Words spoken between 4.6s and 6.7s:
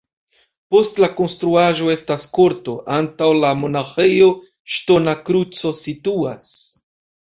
ŝtona kruco situas.